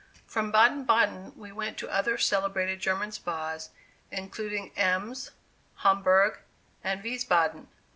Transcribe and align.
From 0.25 0.51
Baden 0.51 0.83
Baden 0.85 1.31
we 1.37 1.51
went 1.51 1.77
to 1.77 1.87
other 1.87 2.17
celebrated 2.17 2.79
German 2.79 3.11
Spas, 3.11 3.69
including 4.09 4.71
Ems, 4.75 5.29
Homburg 5.75 6.39
and 6.83 7.03
Weisbaden. 7.03 7.67